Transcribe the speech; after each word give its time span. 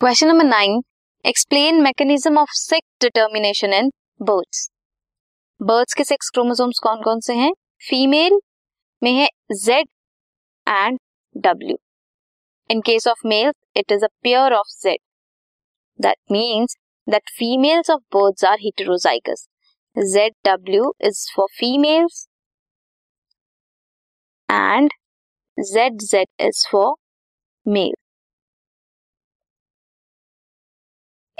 Question 0.00 0.26
number 0.26 0.44
nine 0.44 0.80
explain 1.24 1.80
mechanism 1.82 2.38
of 2.38 2.50
sex 2.58 2.86
determination 3.02 3.72
in 3.74 3.90
birds 4.22 4.70
birds 5.60 5.94
के 5.94 6.04
sex 6.04 6.30
chromosomes 6.30 6.78
कौन 6.82 7.02
कौन 7.02 7.20
से 7.20 7.34
हैं? 7.34 7.50
फीमेल 7.88 8.38
में 9.02 9.10
है 9.12 9.26
Z 9.64 9.88
and 10.66 10.98
W 11.34 11.76
in 12.70 12.80
case 12.80 13.08
of 13.08 13.26
male 13.26 13.52
it 13.76 13.92
is 13.92 14.04
a 14.04 14.08
pair 14.22 14.52
of 14.52 14.72
Z 14.82 14.98
that 15.98 16.16
means 16.32 16.76
that 17.06 17.30
females 17.38 17.90
of 17.90 18.00
birds 18.16 18.44
are 18.44 18.58
heterozygous. 18.58 19.46
Z 19.96 20.34
W 20.46 20.92
is 21.04 21.26
for 21.36 21.48
females 21.58 22.26
and 24.48 24.92
Z 25.58 26.02
Z 26.10 26.28
is 26.40 26.66
for 26.72 26.94
male 27.66 27.94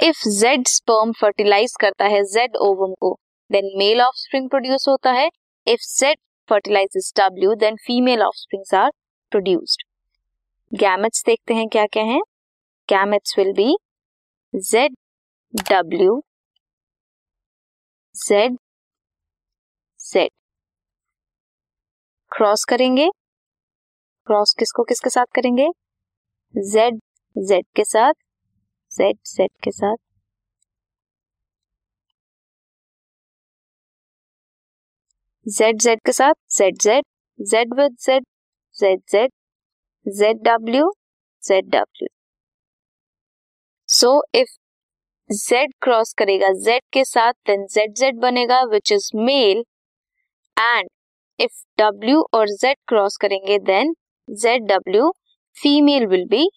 if 0.01 0.27
Z 0.29 0.67
sperm 0.67 1.11
fertilize 1.19 1.73
करता 1.81 2.05
है 2.05 2.21
Z 2.25 2.55
ovum 2.67 2.93
को 3.01 3.13
then 3.49 3.69
male 3.79 4.01
of 4.01 4.15
spring 4.17 4.49
produce 4.49 4.85
होता 4.89 5.11
है। 5.11 5.27
If 5.67 5.81
Z 5.89 6.17
fertilize 6.49 7.11
W 7.19 7.53
then 7.61 7.75
female 7.85 8.23
offsprings 8.37 8.73
are 8.75 8.89
produced 9.31 9.83
gametes 10.71 11.23
देखते 11.25 11.53
हैं 11.53 11.67
क्या 11.69 11.85
क्या 11.93 12.03
है। 12.03 12.19
Gametes 12.89 13.37
will 13.37 13.51
be 13.53 13.75
Z 14.53 14.95
W 15.69 16.21
Z 18.15 18.57
Z 19.99 20.29
cross 22.31 22.63
करेंगे। 22.65 23.07
क्रॉस 24.27 24.53
किसको 24.59 24.83
किसके 24.83 25.09
साथ 25.09 25.25
करेंगे? 25.35 25.67
जेड 26.55 26.99
जेड 27.35 27.65
के 27.75 27.83
साथ 27.85 28.13
जेड 28.91 29.17
जेड 29.27 29.49
के 29.63 29.71
साथ। 29.71 29.97
जेड 35.45 35.77
जेड 35.81 35.99
के 36.05 36.11
साथ। 36.11 36.33
Z 36.57 36.77
Z 36.81 37.03
Z 37.39 37.73
with 37.79 37.95
Z 38.05 38.23
Z 38.75 38.99
Z 39.11 39.31
Z 40.05 40.37
W 40.47 40.91
Z 41.43 41.69
W 41.75 42.07
so 43.89 44.11
if 44.35 44.57
Z 45.29 45.73
cross 45.81 46.13
करेगा 46.17 46.51
जेड 46.65 46.81
के 46.93 47.03
साथ 47.05 47.33
देन 47.47 47.65
जेड 47.73 47.93
जेड 47.97 48.19
बनेगा 48.21 48.61
which 48.71 48.91
is 48.91 49.09
male 49.17 49.63
and 50.57 50.89
if 51.39 51.63
W 51.79 52.21
और 52.33 52.47
जेड 52.61 52.77
क्रॉस 52.87 53.17
करेंगे 53.21 53.57
then 53.71 53.93
Z 54.27 54.67
W 54.71 55.11
female 55.55 56.05
will 56.07 56.25
be 56.29 56.47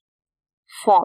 form 0.73 1.05